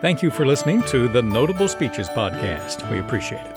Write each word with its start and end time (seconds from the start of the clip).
Thank 0.00 0.22
you 0.22 0.30
for 0.30 0.46
listening 0.46 0.84
to 0.84 1.08
the 1.08 1.22
Notable 1.22 1.66
Speeches 1.66 2.08
podcast. 2.08 2.88
We 2.88 3.00
appreciate 3.00 3.44
it. 3.44 3.56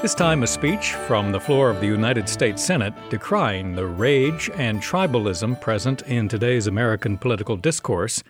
This 0.00 0.14
time, 0.14 0.42
a 0.42 0.46
speech 0.46 0.94
from 0.94 1.32
the 1.32 1.40
floor 1.40 1.68
of 1.68 1.80
the 1.80 1.86
United 1.86 2.26
States 2.30 2.64
Senate 2.64 2.94
decrying 3.10 3.76
the 3.76 3.84
rage 3.84 4.48
and 4.54 4.80
tribalism 4.80 5.60
present 5.60 6.00
in 6.06 6.28
today's 6.28 6.66
American 6.66 7.18
political 7.18 7.58
discourse, 7.58 8.22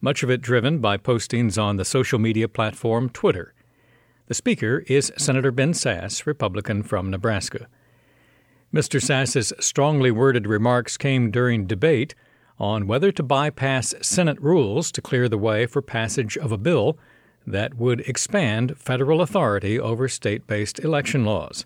much 0.00 0.22
of 0.22 0.30
it 0.30 0.40
driven 0.40 0.78
by 0.78 0.96
postings 0.96 1.60
on 1.60 1.74
the 1.74 1.84
social 1.84 2.20
media 2.20 2.46
platform 2.46 3.10
Twitter. 3.10 3.52
The 4.28 4.34
speaker 4.34 4.84
is 4.86 5.12
Senator 5.16 5.50
Ben 5.50 5.72
Sasse, 5.72 6.24
Republican 6.24 6.84
from 6.84 7.10
Nebraska. 7.10 7.66
Mr. 8.72 9.02
Sasse's 9.02 9.52
strongly 9.58 10.12
worded 10.12 10.46
remarks 10.46 10.96
came 10.96 11.32
during 11.32 11.66
debate 11.66 12.14
on 12.58 12.86
whether 12.86 13.12
to 13.12 13.22
bypass 13.22 13.94
Senate 14.02 14.40
rules 14.40 14.90
to 14.92 15.02
clear 15.02 15.28
the 15.28 15.38
way 15.38 15.66
for 15.66 15.80
passage 15.80 16.36
of 16.36 16.52
a 16.52 16.58
bill 16.58 16.98
that 17.46 17.74
would 17.74 18.00
expand 18.00 18.76
federal 18.76 19.20
authority 19.20 19.78
over 19.78 20.08
state 20.08 20.46
based 20.46 20.78
election 20.80 21.24
laws. 21.24 21.64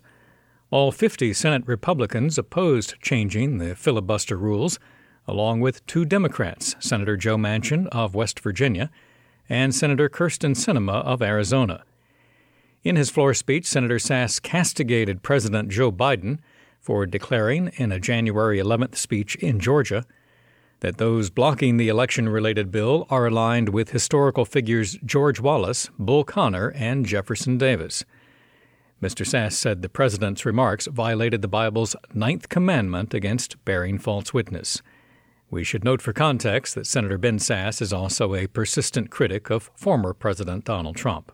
All 0.71 0.91
50 0.91 1.33
Senate 1.33 1.63
Republicans 1.65 2.37
opposed 2.37 2.95
changing 3.01 3.57
the 3.57 3.75
filibuster 3.75 4.37
rules, 4.37 4.79
along 5.27 5.59
with 5.59 5.85
two 5.85 6.05
Democrats, 6.05 6.75
Senator 6.79 7.17
Joe 7.17 7.37
Manchin 7.37 7.87
of 7.87 8.15
West 8.15 8.39
Virginia 8.39 8.89
and 9.49 9.75
Senator 9.75 10.09
Kyrsten 10.09 10.55
Sinema 10.55 11.03
of 11.03 11.21
Arizona. 11.21 11.83
In 12.83 12.95
his 12.95 13.09
floor 13.09 13.33
speech, 13.33 13.65
Senator 13.65 13.97
Sasse 13.97 14.41
castigated 14.41 15.23
President 15.23 15.69
Joe 15.69 15.91
Biden 15.91 16.39
for 16.79 17.05
declaring 17.05 17.71
in 17.75 17.91
a 17.91 17.99
January 17.99 18.57
11th 18.57 18.95
speech 18.95 19.35
in 19.35 19.59
Georgia 19.59 20.05
that 20.83 20.97
those 20.97 21.29
blocking 21.29 21.77
the 21.77 21.87
election 21.87 22.27
related 22.27 22.69
bill 22.69 23.07
are 23.09 23.25
aligned 23.25 23.69
with 23.69 23.91
historical 23.91 24.43
figures 24.43 24.97
George 25.05 25.39
Wallace, 25.39 25.89
Bull 25.97 26.25
Connor, 26.25 26.73
and 26.75 27.05
Jefferson 27.05 27.57
Davis. 27.57 28.03
Mr. 29.01 29.25
Sasse 29.25 29.53
said 29.53 29.81
the 29.81 29.87
president's 29.87 30.45
remarks 30.45 30.87
violated 30.87 31.41
the 31.41 31.47
Bible's 31.47 31.95
ninth 32.13 32.49
commandment 32.49 33.13
against 33.13 33.63
bearing 33.63 33.97
false 33.97 34.33
witness. 34.33 34.81
We 35.49 35.63
should 35.63 35.85
note 35.85 36.01
for 36.01 36.11
context 36.11 36.75
that 36.75 36.85
Senator 36.85 37.17
Ben 37.17 37.37
Sasse 37.37 37.81
is 37.81 37.93
also 37.93 38.35
a 38.35 38.47
persistent 38.47 39.09
critic 39.09 39.49
of 39.49 39.71
former 39.75 40.13
President 40.13 40.65
Donald 40.65 40.97
Trump. 40.97 41.31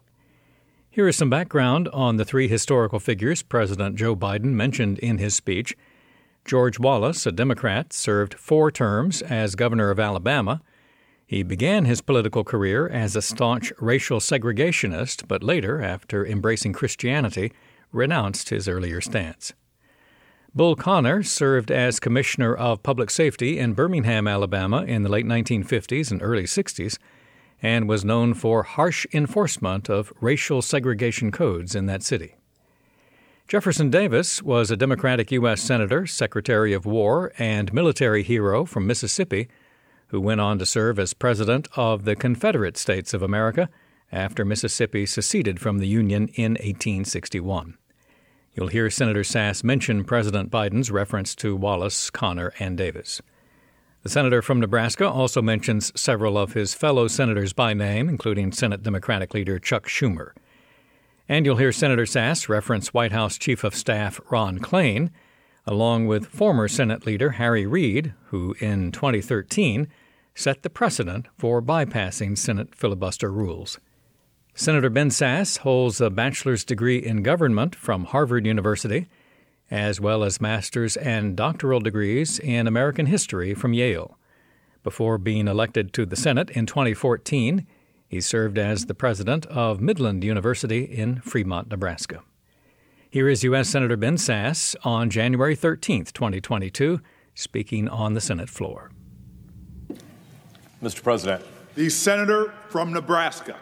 Here 0.92 1.08
is 1.08 1.16
some 1.16 1.30
background 1.32 1.88
on 1.88 2.18
the 2.18 2.26
three 2.26 2.48
historical 2.48 3.00
figures 3.00 3.42
President 3.42 3.96
Joe 3.96 4.16
Biden 4.16 4.54
mentioned 4.54 5.00
in 5.00 5.18
his 5.18 5.34
speech 5.36 5.76
George 6.46 6.80
Wallace, 6.80 7.26
a 7.26 7.32
Democrat, 7.32 7.94
served 7.94 8.34
four 8.34 8.72
terms 8.72 9.22
as 9.22 9.56
governor 9.56 9.92
of 9.92 10.00
Alabama. 10.00 10.62
He 11.26 11.44
began 11.44 11.86
his 11.86 12.02
political 12.02 12.44
career 12.44 12.88
as 12.88 13.16
a 13.16 13.22
staunch 13.22 13.72
racial 13.80 14.20
segregationist, 14.20 15.28
but 15.28 15.44
later, 15.44 15.82
after 15.82 16.26
embracing 16.26 16.74
Christianity, 16.74 17.52
renounced 17.92 18.50
his 18.50 18.68
earlier 18.68 19.02
stance. 19.02 19.54
Bull 20.56 20.76
Connor 20.76 21.22
served 21.22 21.70
as 21.70 22.00
Commissioner 22.00 22.56
of 22.56 22.82
Public 22.82 23.12
Safety 23.12 23.60
in 23.60 23.74
Birmingham, 23.74 24.28
Alabama 24.28 24.84
in 24.84 25.04
the 25.04 25.10
late 25.10 25.28
1950s 25.28 26.10
and 26.10 26.24
early 26.24 26.46
60s, 26.46 26.98
and 27.62 27.88
was 27.88 28.04
known 28.04 28.34
for 28.34 28.64
harsh 28.64 29.06
enforcement 29.14 29.90
of 29.90 30.12
racial 30.22 30.64
segregation 30.64 31.32
codes 31.32 31.76
in 31.76 31.86
that 31.86 32.02
city. 32.02 32.36
Jefferson 33.50 33.90
Davis 33.90 34.44
was 34.44 34.70
a 34.70 34.78
Democratic 34.78 35.32
U.S. 35.32 35.60
Senator, 35.60 36.06
Secretary 36.06 36.72
of 36.72 36.86
War, 36.86 37.34
and 37.40 37.74
military 37.74 38.22
hero 38.22 38.64
from 38.64 38.86
Mississippi 38.86 39.50
who 40.10 40.22
went 40.22 40.40
on 40.40 40.60
to 40.60 40.68
serve 40.68 41.00
as 41.00 41.16
President 41.16 41.68
of 41.76 42.06
the 42.06 42.16
Confederate 42.16 42.78
States 42.78 43.12
of 43.12 43.24
America 43.24 43.68
after 44.12 44.46
Mississippi 44.46 45.08
seceded 45.08 45.60
from 45.60 45.80
the 45.80 45.88
Union 45.88 46.28
in 46.36 46.52
1861. 46.52 47.76
You'll 48.54 48.68
hear 48.68 48.88
Senator 48.92 49.24
Sasse 49.24 49.64
mention 49.64 50.04
President 50.04 50.52
Biden's 50.52 50.92
reference 50.92 51.34
to 51.38 51.56
Wallace, 51.56 52.12
Connor, 52.12 52.54
and 52.60 52.78
Davis. 52.78 53.20
The 54.04 54.10
senator 54.10 54.44
from 54.44 54.60
Nebraska 54.60 55.10
also 55.10 55.42
mentions 55.42 55.92
several 56.00 56.38
of 56.38 56.54
his 56.54 56.76
fellow 56.76 57.08
senators 57.08 57.54
by 57.54 57.74
name, 57.74 58.10
including 58.10 58.52
Senate 58.52 58.84
Democratic 58.84 59.34
leader 59.34 59.58
Chuck 59.58 59.88
Schumer. 59.88 60.34
And 61.32 61.46
you'll 61.46 61.58
hear 61.58 61.72
Senator 61.72 62.06
Sasse 62.06 62.50
reference 62.50 62.92
White 62.92 63.12
House 63.12 63.38
Chief 63.38 63.64
of 63.64 63.76
Staff 63.76 64.20
Ron 64.32 64.58
Klain, 64.58 65.12
along 65.64 66.08
with 66.08 66.26
former 66.26 66.68
Senate 66.68 67.06
leader 67.06 67.34
Harry 67.34 67.68
Reid, 67.68 68.16
who 68.30 68.56
in 68.60 68.92
2013 68.92 69.88
set 70.34 70.64
the 70.64 70.72
precedent 70.72 71.28
for 71.38 71.62
bypassing 71.62 72.36
Senate 72.36 72.74
filibuster 72.74 73.32
rules. 73.32 73.80
Senator 74.56 74.90
Ben 74.90 75.10
Sasse 75.10 75.60
holds 75.60 76.02
a 76.02 76.10
bachelor's 76.10 76.66
degree 76.66 76.98
in 76.98 77.22
government 77.22 77.76
from 77.76 78.06
Harvard 78.06 78.48
University, 78.48 79.08
as 79.70 80.02
well 80.02 80.24
as 80.24 80.42
master's 80.42 80.98
and 80.98 81.36
doctoral 81.38 81.80
degrees 81.80 82.40
in 82.40 82.66
American 82.66 83.06
history 83.06 83.54
from 83.54 83.74
Yale. 83.74 84.18
Before 84.82 85.20
being 85.20 85.48
elected 85.48 85.94
to 85.94 86.08
the 86.08 86.16
Senate 86.16 86.50
in 86.50 86.66
2014, 86.66 87.68
he 88.10 88.20
served 88.20 88.58
as 88.58 88.88
the 88.88 88.96
president 88.96 89.46
of 89.46 89.80
Midland 89.80 90.24
University 90.24 90.84
in 90.84 91.22
Fremont, 91.22 91.70
Nebraska. 91.70 92.24
Here 93.10 93.30
is 93.30 93.44
U.S. 93.44 93.70
Senator 93.70 93.96
Ben 93.96 94.18
Sasse 94.18 94.76
on 94.84 95.12
January 95.12 95.56
13, 95.56 96.06
2022, 96.06 97.00
speaking 97.36 97.88
on 97.88 98.16
the 98.16 98.22
Senate 98.22 98.50
floor. 98.50 98.92
Mr. 100.84 101.04
President. 101.04 101.46
The 101.76 101.90
senator 101.90 102.52
from 102.70 102.92
Nebraska. 102.92 103.56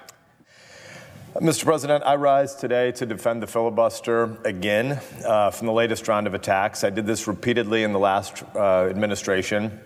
Mr. 1.35 1.65
President, 1.65 2.03
I 2.05 2.15
rise 2.15 2.55
today 2.55 2.91
to 2.93 3.05
defend 3.05 3.43
the 3.43 3.47
filibuster 3.47 4.37
again 4.43 4.99
uh, 5.25 5.51
from 5.51 5.67
the 5.67 5.73
latest 5.73 6.07
round 6.07 6.25
of 6.25 6.33
attacks. 6.33 6.83
I 6.83 6.89
did 6.89 7.05
this 7.05 7.27
repeatedly 7.27 7.83
in 7.83 7.91
the 7.91 7.99
last 7.99 8.43
uh, 8.55 8.85
administration 8.85 9.79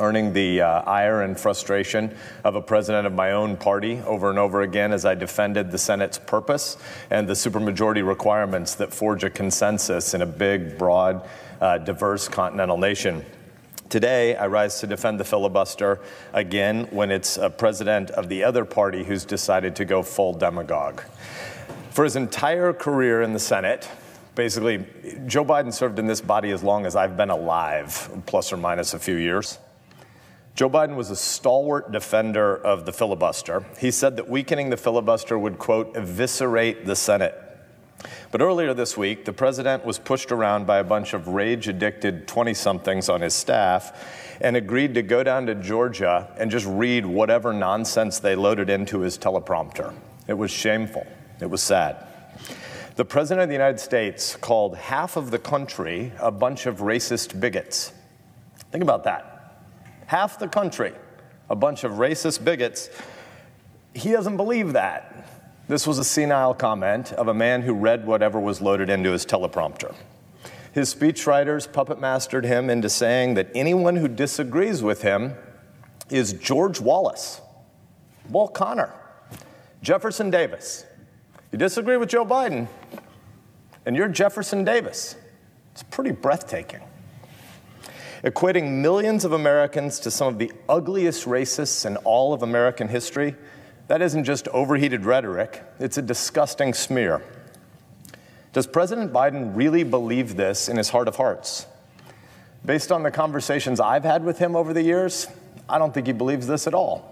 earning 0.00 0.32
the 0.32 0.60
uh, 0.60 0.82
ire 0.82 1.22
and 1.22 1.38
frustration 1.38 2.14
of 2.44 2.54
a 2.54 2.62
president 2.62 3.06
of 3.06 3.12
my 3.12 3.32
own 3.32 3.56
party 3.56 4.00
over 4.06 4.30
and 4.30 4.38
over 4.38 4.62
again 4.62 4.92
as 4.92 5.04
I 5.04 5.14
defended 5.14 5.70
the 5.70 5.78
Senate's 5.78 6.18
purpose 6.18 6.76
and 7.10 7.28
the 7.28 7.34
supermajority 7.34 8.06
requirements 8.06 8.74
that 8.76 8.92
forge 8.92 9.24
a 9.24 9.30
consensus 9.30 10.14
in 10.14 10.22
a 10.22 10.26
big, 10.26 10.76
broad, 10.78 11.28
uh, 11.60 11.78
diverse 11.78 12.28
continental 12.28 12.78
nation. 12.78 13.24
Today, 13.88 14.34
I 14.34 14.48
rise 14.48 14.80
to 14.80 14.86
defend 14.86 15.20
the 15.20 15.24
filibuster 15.24 16.00
again 16.32 16.88
when 16.90 17.10
it's 17.10 17.36
a 17.36 17.48
president 17.48 18.10
of 18.10 18.28
the 18.28 18.42
other 18.42 18.64
party 18.64 19.04
who's 19.04 19.24
decided 19.24 19.76
to 19.76 19.84
go 19.84 20.02
full 20.02 20.32
demagogue. 20.32 21.02
For 21.90 22.02
his 22.02 22.16
entire 22.16 22.72
career 22.72 23.22
in 23.22 23.32
the 23.32 23.38
Senate, 23.38 23.88
basically, 24.34 24.84
Joe 25.26 25.44
Biden 25.44 25.72
served 25.72 26.00
in 26.00 26.06
this 26.06 26.20
body 26.20 26.50
as 26.50 26.64
long 26.64 26.86
as 26.86 26.96
I've 26.96 27.16
been 27.16 27.30
alive, 27.30 28.10
plus 28.26 28.52
or 28.52 28.56
minus 28.56 28.94
a 28.94 28.98
few 28.98 29.14
years. 29.14 29.58
Joe 30.54 30.70
Biden 30.70 30.94
was 30.94 31.10
a 31.10 31.16
stalwart 31.16 31.90
defender 31.90 32.56
of 32.56 32.86
the 32.86 32.92
filibuster. 32.92 33.64
He 33.76 33.90
said 33.90 34.14
that 34.16 34.28
weakening 34.28 34.70
the 34.70 34.76
filibuster 34.76 35.36
would, 35.36 35.58
quote, 35.58 35.96
eviscerate 35.96 36.86
the 36.86 36.94
Senate. 36.94 37.34
But 38.30 38.40
earlier 38.40 38.72
this 38.72 38.96
week, 38.96 39.24
the 39.24 39.32
president 39.32 39.84
was 39.84 39.98
pushed 39.98 40.30
around 40.30 40.64
by 40.64 40.78
a 40.78 40.84
bunch 40.84 41.12
of 41.12 41.26
rage 41.26 41.66
addicted 41.66 42.28
20 42.28 42.54
somethings 42.54 43.08
on 43.08 43.20
his 43.20 43.34
staff 43.34 44.38
and 44.40 44.56
agreed 44.56 44.94
to 44.94 45.02
go 45.02 45.24
down 45.24 45.46
to 45.46 45.56
Georgia 45.56 46.32
and 46.38 46.52
just 46.52 46.66
read 46.66 47.04
whatever 47.04 47.52
nonsense 47.52 48.20
they 48.20 48.36
loaded 48.36 48.70
into 48.70 49.00
his 49.00 49.18
teleprompter. 49.18 49.92
It 50.28 50.34
was 50.34 50.52
shameful. 50.52 51.04
It 51.40 51.50
was 51.50 51.62
sad. 51.62 51.96
The 52.94 53.04
president 53.04 53.42
of 53.42 53.48
the 53.48 53.56
United 53.56 53.80
States 53.80 54.36
called 54.36 54.76
half 54.76 55.16
of 55.16 55.32
the 55.32 55.38
country 55.40 56.12
a 56.20 56.30
bunch 56.30 56.66
of 56.66 56.78
racist 56.78 57.40
bigots. 57.40 57.92
Think 58.70 58.84
about 58.84 59.02
that 59.02 59.33
half 60.14 60.38
the 60.38 60.46
country, 60.46 60.92
a 61.50 61.56
bunch 61.56 61.82
of 61.82 61.94
racist 61.94 62.44
bigots. 62.44 62.88
He 63.94 64.12
doesn't 64.12 64.36
believe 64.36 64.74
that. 64.74 65.28
This 65.66 65.88
was 65.88 65.98
a 65.98 66.04
senile 66.04 66.54
comment 66.54 67.12
of 67.14 67.26
a 67.26 67.34
man 67.34 67.62
who 67.62 67.74
read 67.74 68.06
whatever 68.06 68.38
was 68.38 68.60
loaded 68.60 68.88
into 68.90 69.10
his 69.10 69.26
teleprompter. 69.26 69.92
His 70.70 70.94
speechwriters 70.94 71.70
puppet 71.72 72.00
mastered 72.00 72.44
him 72.44 72.70
into 72.70 72.88
saying 72.88 73.34
that 73.34 73.48
anyone 73.56 73.96
who 73.96 74.06
disagrees 74.06 74.84
with 74.84 75.02
him 75.02 75.34
is 76.10 76.32
George 76.34 76.80
Wallace, 76.80 77.40
Bull 78.28 78.46
Connor, 78.46 78.94
Jefferson 79.82 80.30
Davis. 80.30 80.86
You 81.50 81.58
disagree 81.58 81.96
with 81.96 82.08
Joe 82.08 82.24
Biden, 82.24 82.68
and 83.84 83.96
you're 83.96 84.06
Jefferson 84.06 84.62
Davis. 84.62 85.16
It's 85.72 85.82
pretty 85.82 86.12
breathtaking 86.12 86.82
equating 88.24 88.80
millions 88.80 89.26
of 89.26 89.32
Americans 89.32 90.00
to 90.00 90.10
some 90.10 90.28
of 90.28 90.38
the 90.38 90.50
ugliest 90.68 91.26
racists 91.26 91.84
in 91.84 91.96
all 91.98 92.32
of 92.32 92.42
American 92.42 92.88
history, 92.88 93.36
that 93.86 94.00
isn't 94.00 94.24
just 94.24 94.48
overheated 94.48 95.04
rhetoric, 95.04 95.62
it's 95.78 95.98
a 95.98 96.02
disgusting 96.02 96.72
smear. 96.72 97.22
Does 98.54 98.66
President 98.66 99.12
Biden 99.12 99.54
really 99.54 99.84
believe 99.84 100.36
this 100.36 100.70
in 100.70 100.78
his 100.78 100.88
heart 100.88 101.06
of 101.06 101.16
hearts? 101.16 101.66
Based 102.64 102.90
on 102.90 103.02
the 103.02 103.10
conversations 103.10 103.78
I've 103.78 104.04
had 104.04 104.24
with 104.24 104.38
him 104.38 104.56
over 104.56 104.72
the 104.72 104.82
years, 104.82 105.26
I 105.68 105.78
don't 105.78 105.92
think 105.92 106.06
he 106.06 106.14
believes 106.14 106.46
this 106.46 106.66
at 106.66 106.72
all. 106.72 107.10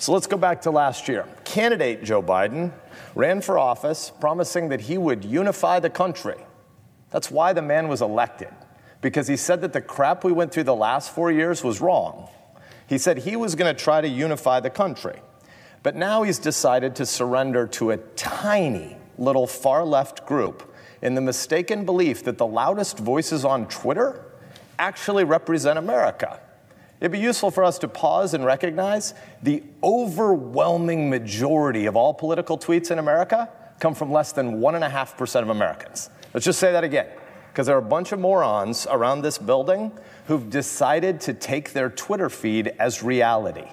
So 0.00 0.12
let's 0.12 0.26
go 0.26 0.36
back 0.36 0.62
to 0.62 0.72
last 0.72 1.06
year. 1.06 1.26
Candidate 1.44 2.02
Joe 2.02 2.22
Biden 2.22 2.72
ran 3.14 3.40
for 3.40 3.56
office 3.56 4.10
promising 4.20 4.70
that 4.70 4.80
he 4.80 4.98
would 4.98 5.24
unify 5.24 5.78
the 5.78 5.90
country. 5.90 6.36
That's 7.10 7.30
why 7.30 7.52
the 7.52 7.62
man 7.62 7.86
was 7.86 8.02
elected, 8.02 8.48
because 9.00 9.28
he 9.28 9.36
said 9.36 9.60
that 9.62 9.72
the 9.72 9.80
crap 9.80 10.24
we 10.24 10.32
went 10.32 10.52
through 10.52 10.64
the 10.64 10.74
last 10.74 11.14
four 11.14 11.30
years 11.32 11.64
was 11.64 11.80
wrong. 11.80 12.28
He 12.86 12.98
said 12.98 13.18
he 13.18 13.36
was 13.36 13.54
going 13.54 13.74
to 13.74 13.82
try 13.82 14.00
to 14.00 14.08
unify 14.08 14.60
the 14.60 14.70
country. 14.70 15.20
But 15.82 15.96
now 15.96 16.22
he's 16.22 16.38
decided 16.38 16.94
to 16.96 17.06
surrender 17.06 17.66
to 17.68 17.92
a 17.92 17.96
tiny 17.96 18.96
little 19.16 19.46
far 19.46 19.84
left 19.84 20.26
group 20.26 20.74
in 21.00 21.14
the 21.14 21.20
mistaken 21.20 21.84
belief 21.84 22.24
that 22.24 22.36
the 22.36 22.46
loudest 22.46 22.98
voices 22.98 23.44
on 23.44 23.66
Twitter 23.68 24.24
actually 24.78 25.24
represent 25.24 25.78
America. 25.78 26.40
It'd 27.00 27.12
be 27.12 27.18
useful 27.18 27.50
for 27.50 27.64
us 27.64 27.78
to 27.78 27.88
pause 27.88 28.34
and 28.34 28.44
recognize 28.44 29.14
the 29.42 29.62
overwhelming 29.82 31.08
majority 31.08 31.86
of 31.86 31.96
all 31.96 32.12
political 32.12 32.58
tweets 32.58 32.90
in 32.90 32.98
America 32.98 33.48
come 33.78 33.94
from 33.94 34.12
less 34.12 34.32
than 34.32 34.60
1.5% 34.60 35.42
of 35.42 35.48
Americans. 35.48 36.10
Let's 36.34 36.44
just 36.44 36.58
say 36.58 36.72
that 36.72 36.84
again, 36.84 37.06
because 37.50 37.66
there 37.66 37.74
are 37.74 37.80
a 37.80 37.82
bunch 37.82 38.12
of 38.12 38.20
morons 38.20 38.86
around 38.88 39.22
this 39.22 39.36
building 39.36 39.90
who've 40.26 40.48
decided 40.48 41.20
to 41.22 41.34
take 41.34 41.72
their 41.72 41.90
Twitter 41.90 42.30
feed 42.30 42.68
as 42.78 43.02
reality. 43.02 43.66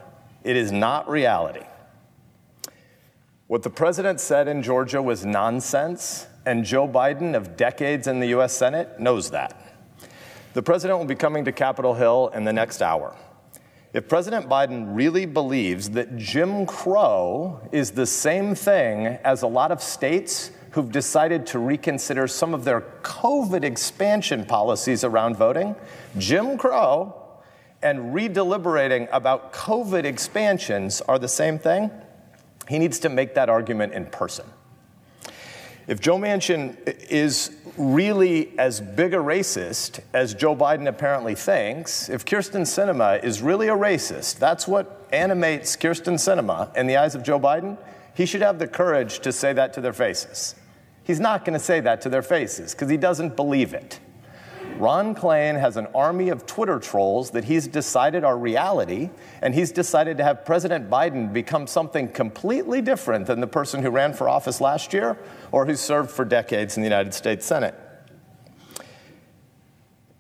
It 0.43 0.55
is 0.55 0.71
not 0.71 1.07
reality. 1.07 1.65
What 3.45 3.61
the 3.61 3.69
president 3.69 4.19
said 4.19 4.47
in 4.47 4.63
Georgia 4.63 5.01
was 5.01 5.25
nonsense, 5.25 6.25
and 6.45 6.65
Joe 6.65 6.87
Biden, 6.87 7.35
of 7.35 7.55
decades 7.55 8.07
in 8.07 8.19
the 8.19 8.27
US 8.39 8.53
Senate, 8.53 8.99
knows 8.99 9.29
that. 9.29 9.55
The 10.53 10.63
president 10.63 10.97
will 10.97 11.05
be 11.05 11.15
coming 11.15 11.45
to 11.45 11.51
Capitol 11.51 11.93
Hill 11.93 12.31
in 12.33 12.43
the 12.43 12.53
next 12.53 12.81
hour. 12.81 13.15
If 13.93 14.09
President 14.09 14.49
Biden 14.49 14.95
really 14.95 15.25
believes 15.25 15.91
that 15.91 16.17
Jim 16.17 16.65
Crow 16.65 17.61
is 17.71 17.91
the 17.91 18.05
same 18.05 18.55
thing 18.55 19.05
as 19.23 19.43
a 19.43 19.47
lot 19.47 19.71
of 19.71 19.81
states 19.81 20.51
who've 20.71 20.91
decided 20.91 21.45
to 21.47 21.59
reconsider 21.59 22.27
some 22.27 22.53
of 22.53 22.63
their 22.63 22.81
COVID 23.01 23.63
expansion 23.63 24.45
policies 24.45 25.03
around 25.03 25.35
voting, 25.35 25.75
Jim 26.17 26.57
Crow 26.57 27.15
and 27.81 28.13
redeliberating 28.13 29.07
about 29.11 29.53
COVID 29.53 30.03
expansions 30.03 31.01
are 31.01 31.19
the 31.19 31.27
same 31.27 31.59
thing, 31.59 31.91
he 32.67 32.79
needs 32.79 32.99
to 32.99 33.09
make 33.09 33.35
that 33.35 33.49
argument 33.49 33.93
in 33.93 34.05
person. 34.07 34.45
If 35.87 36.01
Joe 36.01 36.17
Manchin 36.17 36.75
is 37.09 37.55
really 37.77 38.57
as 38.59 38.81
big 38.81 39.13
a 39.13 39.17
racist 39.17 40.01
as 40.11 40.33
Joe 40.33 40.53
Biden 40.53 40.87
apparently 40.87 41.33
thinks, 41.33 42.09
if 42.09 42.25
Kyrsten 42.25 42.63
Sinema 42.63 43.23
is 43.23 43.41
really 43.41 43.69
a 43.69 43.75
racist, 43.75 44.37
that's 44.37 44.67
what 44.67 45.07
animates 45.13 45.77
Kyrsten 45.77 46.15
Sinema 46.15 46.75
in 46.75 46.87
the 46.87 46.97
eyes 46.97 47.15
of 47.15 47.23
Joe 47.23 47.39
Biden, 47.39 47.77
he 48.17 48.25
should 48.25 48.41
have 48.41 48.57
the 48.57 48.67
courage 48.67 49.19
to 49.19 49.31
say 49.31 49.53
that 49.53 49.73
to 49.73 49.79
their 49.79 49.93
faces. 49.93 50.55
He's 51.03 51.19
not 51.19 51.45
going 51.45 51.53
to 51.53 51.63
say 51.63 51.81
that 51.81 52.01
to 52.01 52.09
their 52.09 52.23
faces 52.23 52.73
because 52.73 52.89
he 52.89 52.97
doesn't 52.97 53.35
believe 53.35 53.75
it. 53.75 53.99
Ron 54.77 55.13
Klain 55.13 55.59
has 55.59 55.77
an 55.77 55.85
army 55.93 56.29
of 56.29 56.47
Twitter 56.47 56.79
trolls 56.79 57.29
that 57.31 57.43
he's 57.43 57.67
decided 57.67 58.23
are 58.23 58.35
reality, 58.35 59.11
and 59.43 59.53
he's 59.53 59.71
decided 59.71 60.17
to 60.17 60.23
have 60.23 60.45
President 60.45 60.89
Biden 60.89 61.31
become 61.31 61.67
something 61.67 62.07
completely 62.07 62.81
different 62.81 63.27
than 63.27 63.39
the 63.39 63.47
person 63.47 63.83
who 63.83 63.91
ran 63.91 64.13
for 64.13 64.27
office 64.27 64.59
last 64.59 64.93
year 64.93 65.15
or 65.51 65.67
who 65.67 65.75
served 65.75 66.09
for 66.09 66.25
decades 66.25 66.75
in 66.75 66.81
the 66.81 66.89
United 66.89 67.13
States 67.13 67.45
Senate. 67.45 67.75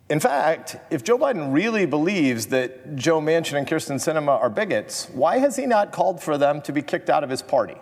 In 0.07 0.19
fact, 0.19 0.77
if 0.91 1.03
Joe 1.03 1.17
Biden 1.17 1.51
really 1.51 1.87
believes 1.87 2.45
that 2.47 2.95
Joe 2.95 3.19
Manchin 3.19 3.57
and 3.57 3.67
Kyrsten 3.67 3.95
Sinema 3.95 4.39
are 4.39 4.51
bigots, 4.51 5.09
why 5.09 5.39
has 5.39 5.55
he 5.55 5.65
not 5.65 5.91
called 5.91 6.21
for 6.21 6.37
them 6.37 6.61
to 6.61 6.71
be 6.71 6.83
kicked 6.83 7.09
out 7.09 7.23
of 7.23 7.31
his 7.31 7.41
party? 7.41 7.75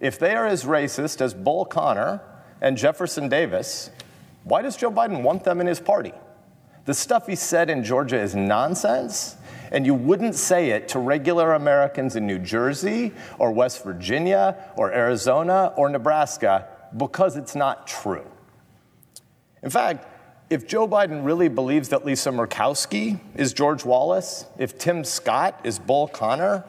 If 0.00 0.18
they 0.18 0.34
are 0.34 0.46
as 0.46 0.64
racist 0.64 1.20
as 1.20 1.34
Bull 1.34 1.64
Connor 1.64 2.20
and 2.60 2.76
Jefferson 2.76 3.28
Davis, 3.28 3.90
why 4.44 4.62
does 4.62 4.76
Joe 4.76 4.90
Biden 4.90 5.22
want 5.22 5.44
them 5.44 5.60
in 5.60 5.66
his 5.66 5.80
party? 5.80 6.12
The 6.84 6.94
stuff 6.94 7.26
he 7.26 7.34
said 7.34 7.68
in 7.68 7.84
Georgia 7.84 8.18
is 8.18 8.34
nonsense, 8.34 9.36
and 9.70 9.84
you 9.84 9.94
wouldn't 9.94 10.34
say 10.34 10.70
it 10.70 10.88
to 10.88 10.98
regular 10.98 11.52
Americans 11.52 12.16
in 12.16 12.26
New 12.26 12.38
Jersey 12.38 13.12
or 13.38 13.50
West 13.52 13.84
Virginia 13.84 14.56
or 14.76 14.92
Arizona 14.92 15.72
or 15.76 15.90
Nebraska 15.90 16.68
because 16.96 17.36
it's 17.36 17.54
not 17.54 17.86
true. 17.86 18.24
In 19.62 19.68
fact, 19.68 20.06
if 20.48 20.66
Joe 20.66 20.88
Biden 20.88 21.26
really 21.26 21.48
believes 21.48 21.90
that 21.90 22.06
Lisa 22.06 22.30
Murkowski 22.30 23.20
is 23.34 23.52
George 23.52 23.84
Wallace, 23.84 24.46
if 24.56 24.78
Tim 24.78 25.04
Scott 25.04 25.60
is 25.64 25.78
Bull 25.78 26.08
Connor, 26.08 26.64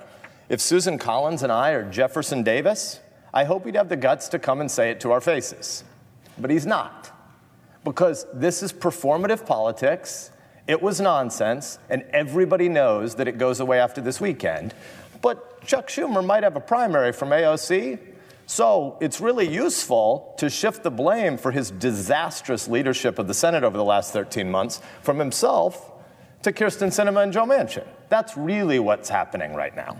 if 0.49 0.59
Susan 0.59 0.97
Collins 0.97 1.43
and 1.43 1.51
I 1.51 1.71
are 1.71 1.89
Jefferson 1.89 2.43
Davis, 2.43 2.99
I 3.33 3.43
hope 3.43 3.65
he'd 3.65 3.75
have 3.75 3.89
the 3.89 3.97
guts 3.97 4.27
to 4.29 4.39
come 4.39 4.61
and 4.61 4.69
say 4.69 4.91
it 4.91 4.99
to 5.01 5.11
our 5.11 5.21
faces. 5.21 5.83
But 6.37 6.49
he's 6.49 6.65
not 6.65 7.11
because 7.83 8.25
this 8.33 8.63
is 8.63 8.73
performative 8.73 9.45
politics. 9.45 10.31
It 10.67 10.81
was 10.81 10.99
nonsense, 10.99 11.79
and 11.89 12.03
everybody 12.13 12.69
knows 12.69 13.15
that 13.15 13.27
it 13.27 13.37
goes 13.37 13.59
away 13.59 13.79
after 13.79 14.01
this 14.01 14.21
weekend. 14.21 14.73
But 15.21 15.65
Chuck 15.65 15.87
Schumer 15.87 16.25
might 16.25 16.43
have 16.43 16.55
a 16.55 16.61
primary 16.61 17.11
from 17.11 17.29
AOC, 17.29 17.99
so 18.45 18.97
it's 19.01 19.21
really 19.21 19.47
useful 19.47 20.33
to 20.37 20.49
shift 20.49 20.83
the 20.83 20.91
blame 20.91 21.37
for 21.37 21.51
his 21.51 21.71
disastrous 21.71 22.67
leadership 22.67 23.19
of 23.19 23.27
the 23.27 23.33
Senate 23.33 23.63
over 23.63 23.77
the 23.77 23.83
last 23.83 24.13
13 24.13 24.49
months 24.49 24.81
from 25.01 25.19
himself 25.19 25.91
to 26.43 26.51
Kyrsten 26.51 26.87
Sinema 26.87 27.23
and 27.23 27.33
Joe 27.33 27.45
Manchin. 27.45 27.87
That's 28.09 28.37
really 28.37 28.79
what's 28.79 29.09
happening 29.09 29.53
right 29.53 29.75
now. 29.75 29.99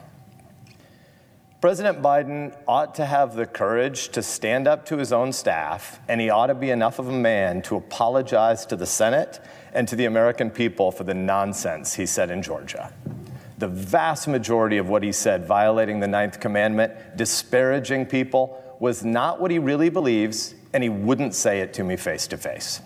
President 1.61 2.01
Biden 2.01 2.55
ought 2.69 2.95
to 2.95 3.05
have 3.05 3.35
the 3.35 3.45
courage 3.45 4.07
to 4.09 4.23
stand 4.23 4.65
up 4.65 4.85
to 4.85 4.95
his 4.95 5.11
own 5.11 5.33
staff, 5.33 5.99
and 6.07 6.21
he 6.21 6.29
ought 6.29 6.47
to 6.47 6.55
be 6.55 6.69
enough 6.69 6.99
of 6.99 7.09
a 7.09 7.11
man 7.11 7.61
to 7.63 7.75
apologize 7.75 8.65
to 8.67 8.77
the 8.77 8.85
Senate 8.85 9.41
and 9.73 9.85
to 9.85 9.97
the 9.97 10.05
American 10.05 10.49
people 10.49 10.89
for 10.89 11.03
the 11.03 11.13
nonsense 11.13 11.95
he 11.95 12.05
said 12.05 12.31
in 12.31 12.41
Georgia. 12.41 12.93
The 13.57 13.67
vast 13.67 14.25
majority 14.25 14.77
of 14.77 14.87
what 14.87 15.03
he 15.03 15.11
said, 15.11 15.45
violating 15.45 15.99
the 15.99 16.07
Ninth 16.07 16.39
Commandment, 16.39 16.93
disparaging 17.17 18.05
people, 18.05 18.63
was 18.79 19.03
not 19.03 19.41
what 19.41 19.51
he 19.51 19.59
really 19.59 19.89
believes, 19.89 20.55
and 20.71 20.81
he 20.81 20.87
wouldn't 20.87 21.35
say 21.35 21.59
it 21.59 21.73
to 21.73 21.83
me 21.83 21.97
face 21.97 22.25
to 22.27 22.37
face. 22.37 22.79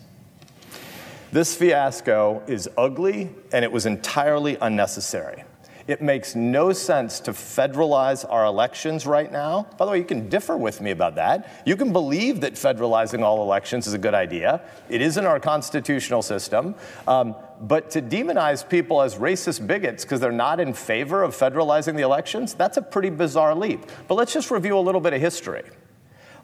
This 1.31 1.55
fiasco 1.55 2.41
is 2.47 2.67
ugly, 2.75 3.29
and 3.51 3.63
it 3.63 3.71
was 3.71 3.85
entirely 3.85 4.57
unnecessary. 4.59 5.43
It 5.85 6.01
makes 6.01 6.33
no 6.33 6.71
sense 6.71 7.19
to 7.21 7.31
federalize 7.31 8.25
our 8.29 8.45
elections 8.45 9.05
right 9.05 9.29
now. 9.29 9.67
By 9.77 9.85
the 9.85 9.91
way, 9.91 9.97
you 9.97 10.05
can 10.05 10.29
differ 10.29 10.55
with 10.55 10.79
me 10.79 10.91
about 10.91 11.15
that. 11.15 11.61
You 11.65 11.75
can 11.75 11.91
believe 11.91 12.39
that 12.41 12.53
federalizing 12.53 13.21
all 13.21 13.41
elections 13.41 13.85
is 13.85 13.93
a 13.93 13.97
good 13.97 14.13
idea. 14.13 14.61
It 14.87 15.01
is 15.01 15.17
in 15.17 15.25
our 15.25 15.41
constitutional 15.41 16.21
system. 16.21 16.75
Um, 17.05 17.35
but 17.59 17.91
to 17.91 18.01
demonize 18.01 18.67
people 18.67 19.01
as 19.01 19.15
racist 19.15 19.67
bigots 19.67 20.05
because 20.05 20.21
they're 20.21 20.31
not 20.31 20.61
in 20.61 20.73
favor 20.73 21.21
of 21.21 21.35
federalizing 21.35 21.95
the 21.95 22.03
elections, 22.03 22.53
that's 22.53 22.77
a 22.77 22.81
pretty 22.81 23.09
bizarre 23.09 23.53
leap. 23.53 23.85
But 24.07 24.15
let's 24.15 24.31
just 24.31 24.51
review 24.51 24.77
a 24.77 24.79
little 24.79 25.01
bit 25.01 25.13
of 25.13 25.19
history. 25.19 25.63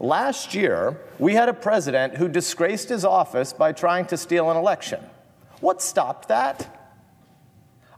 Last 0.02 0.54
year, 0.54 1.00
we 1.18 1.34
had 1.34 1.48
a 1.48 1.54
president 1.54 2.18
who 2.18 2.28
disgraced 2.28 2.90
his 2.90 3.06
office 3.06 3.54
by 3.54 3.72
trying 3.72 4.06
to 4.08 4.18
steal 4.18 4.50
an 4.50 4.58
election. 4.58 5.02
What 5.62 5.82
stopped 5.82 6.28
that? 6.28 6.79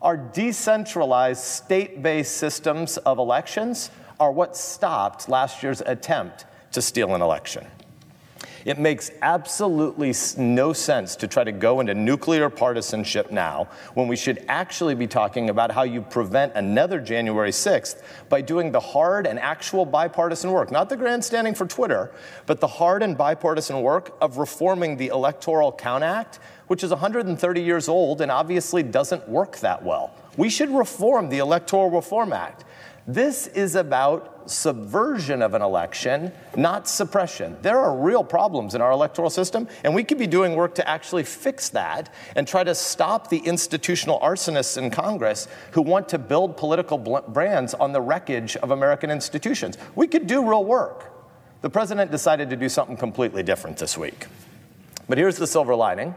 Our 0.01 0.17
decentralized 0.17 1.43
state 1.43 2.01
based 2.01 2.37
systems 2.37 2.97
of 2.97 3.19
elections 3.19 3.91
are 4.19 4.31
what 4.31 4.57
stopped 4.57 5.29
last 5.29 5.61
year's 5.61 5.81
attempt 5.81 6.45
to 6.71 6.81
steal 6.81 7.13
an 7.13 7.21
election. 7.21 7.67
It 8.65 8.79
makes 8.79 9.11
absolutely 9.21 10.13
no 10.37 10.73
sense 10.73 11.15
to 11.17 11.27
try 11.27 11.43
to 11.43 11.51
go 11.51 11.79
into 11.79 11.93
nuclear 11.93 12.49
partisanship 12.49 13.31
now 13.31 13.67
when 13.93 14.07
we 14.07 14.15
should 14.15 14.43
actually 14.47 14.95
be 14.95 15.07
talking 15.07 15.49
about 15.49 15.71
how 15.71 15.83
you 15.83 16.01
prevent 16.01 16.53
another 16.55 16.99
January 16.99 17.51
6th 17.51 18.01
by 18.29 18.41
doing 18.41 18.71
the 18.71 18.79
hard 18.79 19.25
and 19.25 19.39
actual 19.39 19.85
bipartisan 19.85 20.51
work, 20.51 20.71
not 20.71 20.89
the 20.89 20.97
grandstanding 20.97 21.55
for 21.55 21.65
Twitter, 21.65 22.11
but 22.45 22.59
the 22.59 22.67
hard 22.67 23.03
and 23.03 23.17
bipartisan 23.17 23.81
work 23.81 24.15
of 24.21 24.37
reforming 24.37 24.97
the 24.97 25.07
Electoral 25.07 25.71
Count 25.71 26.03
Act 26.03 26.39
which 26.71 26.85
is 26.85 26.89
130 26.89 27.61
years 27.61 27.89
old 27.89 28.21
and 28.21 28.31
obviously 28.31 28.81
doesn't 28.81 29.27
work 29.27 29.57
that 29.57 29.83
well. 29.83 30.15
We 30.37 30.49
should 30.49 30.69
reform 30.69 31.27
the 31.27 31.39
Electoral 31.39 31.89
Reform 31.89 32.31
Act. 32.31 32.63
This 33.05 33.47
is 33.47 33.75
about 33.75 34.40
subversion 34.51 35.41
of 35.41 35.53
an 35.53 35.61
election, 35.61 36.31
not 36.55 36.87
suppression. 36.87 37.57
There 37.61 37.79
are 37.79 37.95
real 37.95 38.23
problems 38.23 38.75
in 38.75 38.81
our 38.81 38.91
electoral 38.91 39.29
system, 39.29 39.67
and 39.83 39.95
we 39.95 40.03
could 40.03 40.17
be 40.17 40.27
doing 40.27 40.55
work 40.55 40.75
to 40.75 40.87
actually 40.87 41.23
fix 41.23 41.69
that 41.69 42.13
and 42.35 42.47
try 42.47 42.63
to 42.63 42.75
stop 42.75 43.29
the 43.29 43.39
institutional 43.39 44.19
arsonists 44.19 44.77
in 44.77 44.91
Congress 44.91 45.47
who 45.71 45.81
want 45.81 46.09
to 46.09 46.19
build 46.19 46.57
political 46.57 46.97
brands 46.97 47.73
on 47.73 47.91
the 47.91 48.01
wreckage 48.01 48.55
of 48.57 48.71
American 48.71 49.09
institutions. 49.09 49.77
We 49.95 50.07
could 50.07 50.27
do 50.27 50.47
real 50.47 50.65
work. 50.65 51.11
The 51.61 51.69
president 51.69 52.11
decided 52.11 52.49
to 52.49 52.55
do 52.55 52.69
something 52.69 52.97
completely 52.97 53.43
different 53.43 53.77
this 53.77 53.97
week. 53.97 54.27
But 55.07 55.17
here's 55.17 55.37
the 55.37 55.47
silver 55.47 55.75
lining 55.75 56.15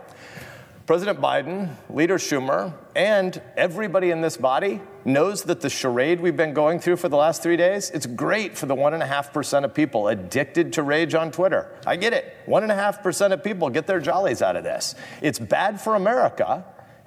President 0.86 1.18
Biden, 1.18 1.74
Leader 1.88 2.18
Schumer, 2.18 2.74
and 2.94 3.40
everybody 3.56 4.10
in 4.10 4.20
this 4.20 4.36
body 4.36 4.82
knows 5.06 5.44
that 5.44 5.62
the 5.62 5.70
charade 5.70 6.20
we've 6.20 6.36
been 6.36 6.52
going 6.52 6.78
through 6.78 6.96
for 6.96 7.08
the 7.08 7.16
last 7.16 7.42
three 7.42 7.56
days, 7.56 7.90
it's 7.90 8.04
great 8.04 8.54
for 8.54 8.66
the 8.66 8.76
1.5% 8.76 9.64
of 9.64 9.72
people 9.72 10.08
addicted 10.08 10.74
to 10.74 10.82
rage 10.82 11.14
on 11.14 11.32
Twitter. 11.32 11.74
I 11.86 11.96
get 11.96 12.12
it. 12.12 12.36
1.5% 12.46 13.32
of 13.32 13.42
people 13.42 13.70
get 13.70 13.86
their 13.86 13.98
jollies 13.98 14.42
out 14.42 14.56
of 14.56 14.64
this. 14.64 14.94
It's 15.22 15.38
bad 15.38 15.80
for 15.80 15.94
America. 15.94 16.66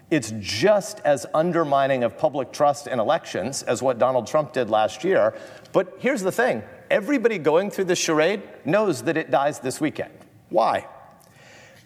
It's 0.10 0.34
just 0.40 1.00
as 1.02 1.28
undermining 1.36 2.04
of 2.04 2.18
public 2.18 2.52
trust 2.52 2.88
in 2.88 3.00
elections 3.00 3.62
as 3.62 3.84
what 3.84 4.00
Donald 4.00 4.26
Trump 4.26 4.54
did 4.54 4.72
last 4.72 5.04
year. 5.04 5.38
But 5.72 5.98
here's 6.00 6.22
the 6.24 6.32
thing 6.32 6.64
everybody 6.90 7.38
going 7.38 7.70
through 7.70 7.86
this 7.86 8.00
charade 8.00 8.42
knows 8.66 9.04
that 9.04 9.18
it 9.18 9.30
dies 9.30 9.60
this 9.60 9.80
weekend. 9.80 10.14
Why? 10.50 10.88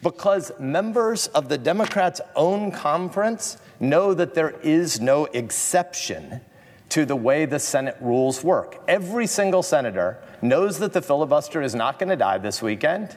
Because 0.02 0.52
members 0.58 1.28
of 1.28 1.48
the 1.48 1.56
Democrats' 1.56 2.20
own 2.34 2.72
conference 2.72 3.56
know 3.80 4.12
that 4.14 4.34
there 4.34 4.50
is 4.62 5.00
no 5.00 5.26
exception 5.26 6.40
to 6.88 7.06
the 7.06 7.16
way 7.16 7.46
the 7.46 7.58
Senate 7.58 7.96
rules 8.00 8.44
work. 8.44 8.82
Every 8.86 9.26
single 9.26 9.62
senator 9.62 10.18
knows 10.42 10.78
that 10.80 10.92
the 10.92 11.00
filibuster 11.00 11.62
is 11.62 11.74
not 11.74 11.98
going 11.98 12.10
to 12.10 12.16
die 12.16 12.38
this 12.38 12.60
weekend. 12.60 13.16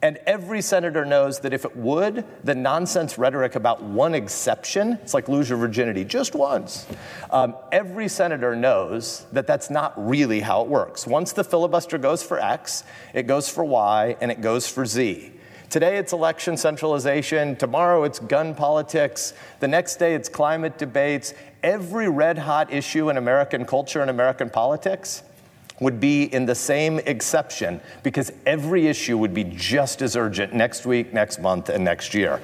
And 0.00 0.18
every 0.26 0.62
senator 0.62 1.04
knows 1.04 1.38
that 1.40 1.52
if 1.52 1.64
it 1.64 1.76
would, 1.76 2.24
the 2.42 2.56
nonsense 2.56 3.18
rhetoric 3.18 3.54
about 3.54 3.82
one 3.82 4.14
exception, 4.14 4.94
it's 4.94 5.14
like 5.14 5.28
lose 5.28 5.48
your 5.48 5.58
virginity 5.58 6.04
just 6.04 6.34
once. 6.34 6.86
Um, 7.30 7.54
every 7.70 8.08
senator 8.08 8.56
knows 8.56 9.26
that 9.30 9.46
that's 9.46 9.70
not 9.70 9.92
really 9.96 10.40
how 10.40 10.62
it 10.62 10.68
works. 10.68 11.06
Once 11.06 11.32
the 11.32 11.44
filibuster 11.44 11.98
goes 11.98 12.20
for 12.20 12.40
X, 12.40 12.82
it 13.14 13.28
goes 13.28 13.48
for 13.48 13.62
Y, 13.64 14.16
and 14.20 14.32
it 14.32 14.40
goes 14.40 14.66
for 14.66 14.84
Z. 14.84 15.32
Today 15.72 15.96
it's 15.96 16.12
election 16.12 16.58
centralization. 16.58 17.56
Tomorrow 17.56 18.04
it's 18.04 18.18
gun 18.18 18.54
politics. 18.54 19.32
The 19.60 19.68
next 19.68 19.96
day 19.96 20.14
it's 20.14 20.28
climate 20.28 20.76
debates. 20.76 21.32
Every 21.62 22.10
red 22.10 22.36
hot 22.36 22.70
issue 22.70 23.08
in 23.08 23.16
American 23.16 23.64
culture 23.64 24.02
and 24.02 24.10
American 24.10 24.50
politics 24.50 25.22
would 25.80 25.98
be 25.98 26.24
in 26.24 26.44
the 26.44 26.54
same 26.54 26.98
exception 27.06 27.80
because 28.02 28.30
every 28.44 28.86
issue 28.86 29.16
would 29.16 29.32
be 29.32 29.44
just 29.44 30.02
as 30.02 30.14
urgent 30.14 30.52
next 30.52 30.84
week, 30.84 31.14
next 31.14 31.40
month, 31.40 31.70
and 31.70 31.82
next 31.82 32.12
year. 32.12 32.42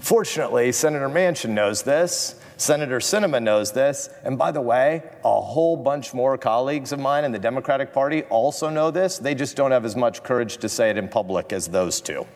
Fortunately, 0.00 0.72
Senator 0.72 1.08
Manchin 1.08 1.50
knows 1.50 1.84
this. 1.84 2.34
Senator 2.56 2.98
Sinema 2.98 3.40
knows 3.40 3.70
this. 3.70 4.08
And 4.24 4.36
by 4.36 4.50
the 4.50 4.60
way, 4.60 5.04
a 5.24 5.40
whole 5.40 5.76
bunch 5.76 6.12
more 6.12 6.36
colleagues 6.36 6.90
of 6.90 6.98
mine 6.98 7.22
in 7.22 7.30
the 7.30 7.38
Democratic 7.38 7.92
Party 7.92 8.24
also 8.24 8.68
know 8.70 8.90
this. 8.90 9.18
They 9.18 9.36
just 9.36 9.54
don't 9.54 9.70
have 9.70 9.84
as 9.84 9.94
much 9.94 10.24
courage 10.24 10.56
to 10.56 10.68
say 10.68 10.90
it 10.90 10.98
in 10.98 11.06
public 11.06 11.52
as 11.52 11.68
those 11.68 12.00
two 12.00 12.26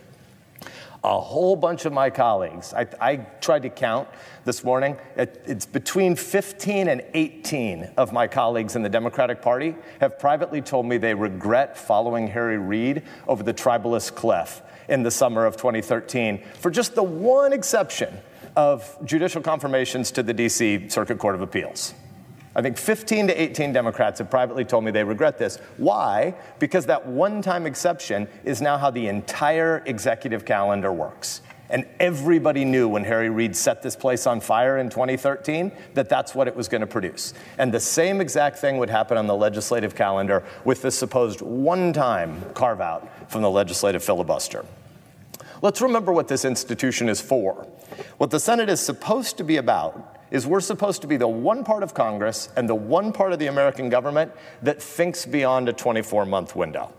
a 1.02 1.18
whole 1.18 1.56
bunch 1.56 1.86
of 1.86 1.92
my 1.92 2.10
colleagues, 2.10 2.74
I, 2.74 2.86
I 3.00 3.16
tried 3.40 3.62
to 3.62 3.70
count 3.70 4.08
this 4.44 4.62
morning, 4.62 4.96
it, 5.16 5.42
it's 5.46 5.64
between 5.64 6.14
15 6.14 6.88
and 6.88 7.02
18 7.14 7.90
of 7.96 8.12
my 8.12 8.26
colleagues 8.26 8.76
in 8.76 8.82
the 8.82 8.88
Democratic 8.88 9.40
Party 9.40 9.74
have 10.00 10.18
privately 10.18 10.60
told 10.60 10.86
me 10.86 10.98
they 10.98 11.14
regret 11.14 11.78
following 11.78 12.28
Harry 12.28 12.58
Reid 12.58 13.02
over 13.26 13.42
the 13.42 13.54
tribalist 13.54 14.14
cliff 14.14 14.62
in 14.88 15.02
the 15.02 15.10
summer 15.10 15.46
of 15.46 15.56
2013 15.56 16.42
for 16.54 16.70
just 16.70 16.94
the 16.94 17.02
one 17.02 17.52
exception 17.52 18.18
of 18.56 18.98
judicial 19.04 19.40
confirmations 19.40 20.10
to 20.10 20.22
the 20.22 20.34
DC 20.34 20.90
Circuit 20.90 21.18
Court 21.18 21.34
of 21.34 21.40
Appeals. 21.40 21.94
I 22.54 22.62
think 22.62 22.76
15 22.76 23.28
to 23.28 23.40
18 23.40 23.72
Democrats 23.72 24.18
have 24.18 24.28
privately 24.28 24.64
told 24.64 24.84
me 24.84 24.90
they 24.90 25.04
regret 25.04 25.38
this. 25.38 25.58
Why? 25.76 26.34
Because 26.58 26.86
that 26.86 27.06
one 27.06 27.42
time 27.42 27.64
exception 27.64 28.26
is 28.44 28.60
now 28.60 28.76
how 28.76 28.90
the 28.90 29.06
entire 29.06 29.82
executive 29.86 30.44
calendar 30.44 30.92
works. 30.92 31.42
And 31.70 31.86
everybody 32.00 32.64
knew 32.64 32.88
when 32.88 33.04
Harry 33.04 33.30
Reid 33.30 33.54
set 33.54 33.80
this 33.80 33.94
place 33.94 34.26
on 34.26 34.40
fire 34.40 34.78
in 34.78 34.90
2013 34.90 35.70
that 35.94 36.08
that's 36.08 36.34
what 36.34 36.48
it 36.48 36.56
was 36.56 36.66
going 36.66 36.80
to 36.80 36.86
produce. 36.86 37.32
And 37.58 37.72
the 37.72 37.78
same 37.78 38.20
exact 38.20 38.58
thing 38.58 38.78
would 38.78 38.90
happen 38.90 39.16
on 39.16 39.28
the 39.28 39.36
legislative 39.36 39.94
calendar 39.94 40.42
with 40.64 40.82
this 40.82 40.98
supposed 40.98 41.40
one 41.40 41.92
time 41.92 42.42
carve 42.54 42.80
out 42.80 43.30
from 43.30 43.42
the 43.42 43.50
legislative 43.50 44.02
filibuster. 44.02 44.64
Let's 45.62 45.80
remember 45.80 46.12
what 46.12 46.26
this 46.26 46.44
institution 46.44 47.08
is 47.08 47.20
for. 47.20 47.68
What 48.18 48.30
the 48.30 48.40
Senate 48.40 48.68
is 48.68 48.80
supposed 48.80 49.36
to 49.38 49.44
be 49.44 49.58
about 49.58 50.19
is 50.30 50.46
we're 50.46 50.60
supposed 50.60 51.02
to 51.02 51.08
be 51.08 51.16
the 51.16 51.28
one 51.28 51.64
part 51.64 51.82
of 51.82 51.94
Congress 51.94 52.48
and 52.56 52.68
the 52.68 52.74
one 52.74 53.12
part 53.12 53.32
of 53.32 53.38
the 53.38 53.46
American 53.46 53.88
government 53.88 54.32
that 54.62 54.80
thinks 54.80 55.26
beyond 55.26 55.68
a 55.68 55.72
24 55.72 56.26
month 56.26 56.54
window. 56.54 56.92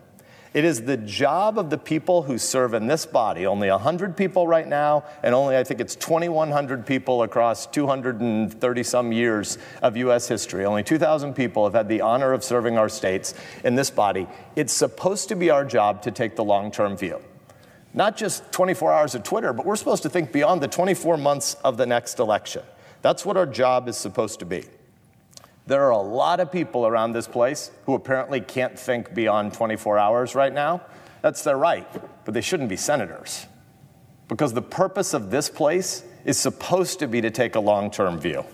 It 0.53 0.65
is 0.65 0.81
the 0.81 0.97
job 0.97 1.57
of 1.57 1.69
the 1.69 1.77
people 1.77 2.23
who 2.23 2.37
serve 2.37 2.73
in 2.73 2.85
this 2.85 3.05
body, 3.05 3.45
only 3.45 3.69
100 3.69 4.17
people 4.17 4.45
right 4.45 4.67
now, 4.67 5.05
and 5.23 5.33
only 5.33 5.55
I 5.55 5.63
think 5.63 5.79
it's 5.79 5.95
2,100 5.95 6.85
people 6.85 7.23
across 7.23 7.65
230 7.67 8.83
some 8.83 9.13
years 9.13 9.57
of 9.81 9.95
U.S. 9.95 10.27
history. 10.27 10.65
Only 10.65 10.83
2,000 10.83 11.33
people 11.33 11.63
have 11.63 11.73
had 11.73 11.87
the 11.87 12.01
honor 12.01 12.33
of 12.33 12.43
serving 12.43 12.77
our 12.77 12.89
states 12.89 13.33
in 13.63 13.75
this 13.75 13.89
body. 13.89 14.27
It's 14.57 14.73
supposed 14.73 15.29
to 15.29 15.37
be 15.37 15.49
our 15.49 15.63
job 15.63 16.01
to 16.01 16.11
take 16.11 16.35
the 16.35 16.43
long 16.43 16.69
term 16.69 16.97
view. 16.97 17.21
Not 17.93 18.17
just 18.17 18.51
24 18.51 18.91
hours 18.91 19.15
of 19.15 19.23
Twitter, 19.23 19.53
but 19.53 19.65
we're 19.65 19.77
supposed 19.77 20.03
to 20.03 20.09
think 20.09 20.33
beyond 20.33 20.61
the 20.61 20.67
24 20.67 21.15
months 21.15 21.55
of 21.63 21.77
the 21.77 21.85
next 21.85 22.19
election. 22.19 22.63
That's 23.01 23.25
what 23.25 23.37
our 23.37 23.45
job 23.45 23.87
is 23.87 23.97
supposed 23.97 24.39
to 24.39 24.45
be. 24.45 24.65
There 25.67 25.83
are 25.83 25.91
a 25.91 26.01
lot 26.01 26.39
of 26.39 26.51
people 26.51 26.85
around 26.85 27.13
this 27.13 27.27
place 27.27 27.71
who 27.85 27.93
apparently 27.93 28.41
can't 28.41 28.77
think 28.77 29.13
beyond 29.13 29.53
24 29.53 29.97
hours 29.97 30.35
right 30.35 30.53
now. 30.53 30.81
That's 31.21 31.43
their 31.43 31.57
right, 31.57 31.87
but 32.25 32.33
they 32.33 32.41
shouldn't 32.41 32.69
be 32.69 32.77
senators. 32.77 33.45
Because 34.27 34.53
the 34.53 34.61
purpose 34.61 35.13
of 35.13 35.29
this 35.29 35.49
place 35.49 36.03
is 36.25 36.37
supposed 36.37 36.99
to 36.99 37.07
be 37.07 37.21
to 37.21 37.29
take 37.29 37.55
a 37.55 37.59
long 37.59 37.91
term 37.91 38.19
view. 38.19 38.45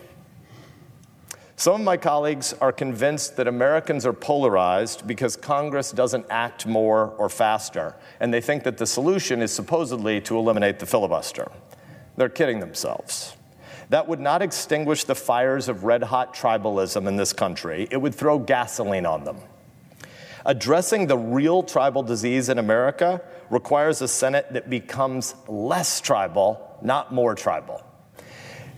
Some 1.56 1.74
of 1.74 1.80
my 1.80 1.96
colleagues 1.96 2.52
are 2.60 2.70
convinced 2.70 3.36
that 3.36 3.48
Americans 3.48 4.06
are 4.06 4.12
polarized 4.12 5.08
because 5.08 5.34
Congress 5.34 5.90
doesn't 5.90 6.24
act 6.30 6.66
more 6.66 7.14
or 7.18 7.28
faster, 7.28 7.96
and 8.20 8.32
they 8.32 8.40
think 8.40 8.62
that 8.62 8.78
the 8.78 8.86
solution 8.86 9.42
is 9.42 9.50
supposedly 9.50 10.20
to 10.20 10.38
eliminate 10.38 10.78
the 10.78 10.86
filibuster. 10.86 11.50
They're 12.16 12.28
kidding 12.28 12.60
themselves. 12.60 13.37
That 13.90 14.06
would 14.06 14.20
not 14.20 14.42
extinguish 14.42 15.04
the 15.04 15.14
fires 15.14 15.68
of 15.68 15.84
red 15.84 16.02
hot 16.02 16.34
tribalism 16.34 17.06
in 17.06 17.16
this 17.16 17.32
country, 17.32 17.88
it 17.90 17.96
would 17.96 18.14
throw 18.14 18.38
gasoline 18.38 19.06
on 19.06 19.24
them. 19.24 19.38
Addressing 20.44 21.06
the 21.06 21.18
real 21.18 21.62
tribal 21.62 22.02
disease 22.02 22.48
in 22.48 22.58
America 22.58 23.20
requires 23.50 24.00
a 24.02 24.08
Senate 24.08 24.52
that 24.52 24.70
becomes 24.70 25.34
less 25.46 26.00
tribal, 26.00 26.78
not 26.82 27.12
more 27.12 27.34
tribal. 27.34 27.82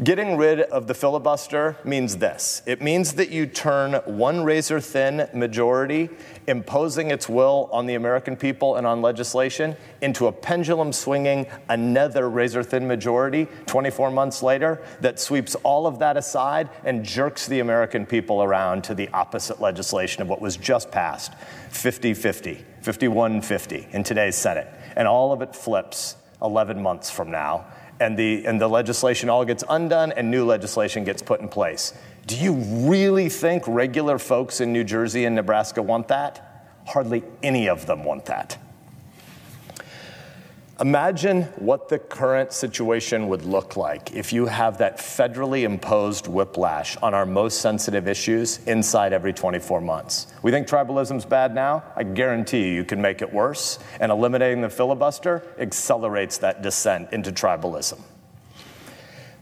Getting 0.02 0.38
rid 0.38 0.60
of 0.60 0.86
the 0.86 0.94
filibuster 0.94 1.76
means 1.84 2.16
this 2.16 2.62
it 2.64 2.80
means 2.80 3.12
that 3.14 3.28
you 3.28 3.44
turn 3.44 3.92
one 4.06 4.42
razor 4.44 4.80
thin 4.80 5.28
majority 5.34 6.08
imposing 6.46 7.10
its 7.10 7.28
will 7.28 7.68
on 7.70 7.84
the 7.84 7.96
American 7.96 8.34
people 8.34 8.76
and 8.76 8.86
on 8.86 9.02
legislation 9.02 9.76
into 10.00 10.26
a 10.26 10.32
pendulum 10.32 10.94
swinging 10.94 11.46
another 11.68 12.30
razor 12.30 12.62
thin 12.62 12.88
majority 12.88 13.46
24 13.66 14.10
months 14.10 14.42
later 14.42 14.82
that 15.02 15.20
sweeps 15.20 15.54
all 15.56 15.86
of 15.86 15.98
that 15.98 16.16
aside 16.16 16.70
and 16.84 17.04
jerks 17.04 17.46
the 17.46 17.60
American 17.60 18.06
people 18.06 18.42
around 18.42 18.82
to 18.84 18.94
the 18.94 19.10
opposite 19.10 19.60
legislation 19.60 20.22
of 20.22 20.28
what 20.28 20.40
was 20.40 20.56
just 20.56 20.90
passed 20.90 21.34
50 21.72 22.14
50, 22.14 22.64
51 22.80 23.42
50 23.42 23.88
in 23.92 24.02
today's 24.02 24.36
Senate. 24.36 24.68
And 24.96 25.06
all 25.06 25.30
of 25.30 25.42
it 25.42 25.54
flips 25.54 26.16
11 26.40 26.80
months 26.80 27.10
from 27.10 27.30
now 27.30 27.66
and 28.00 28.16
the, 28.16 28.44
and 28.46 28.60
the 28.60 28.68
legislation 28.68 29.28
all 29.28 29.44
gets 29.44 29.62
undone 29.68 30.10
and 30.12 30.30
new 30.30 30.44
legislation 30.44 31.04
gets 31.04 31.22
put 31.22 31.40
in 31.40 31.48
place. 31.48 31.92
Do 32.26 32.36
you 32.36 32.54
really 32.54 33.28
think 33.28 33.62
regular 33.66 34.18
folks 34.18 34.60
in 34.60 34.72
New 34.72 34.84
Jersey 34.84 35.26
and 35.26 35.36
Nebraska 35.36 35.82
want 35.82 36.08
that? 36.08 36.66
Hardly 36.86 37.22
any 37.42 37.68
of 37.68 37.86
them 37.86 38.04
want 38.04 38.26
that. 38.26 38.58
Imagine 40.80 41.42
what 41.56 41.90
the 41.90 41.98
current 41.98 42.54
situation 42.54 43.28
would 43.28 43.44
look 43.44 43.76
like 43.76 44.14
if 44.14 44.32
you 44.32 44.46
have 44.46 44.78
that 44.78 44.96
federally 44.96 45.64
imposed 45.64 46.26
whiplash 46.26 46.96
on 47.02 47.12
our 47.12 47.26
most 47.26 47.60
sensitive 47.60 48.08
issues 48.08 48.64
inside 48.66 49.12
every 49.12 49.34
24 49.34 49.82
months. 49.82 50.28
We 50.42 50.50
think 50.50 50.66
tribalism's 50.66 51.26
bad 51.26 51.54
now. 51.54 51.84
I 51.96 52.04
guarantee 52.04 52.68
you, 52.68 52.72
you 52.72 52.84
can 52.84 53.02
make 53.02 53.20
it 53.20 53.30
worse. 53.30 53.78
And 54.00 54.10
eliminating 54.10 54.62
the 54.62 54.70
filibuster 54.70 55.42
accelerates 55.58 56.38
that 56.38 56.62
descent 56.62 57.12
into 57.12 57.30
tribalism. 57.30 58.00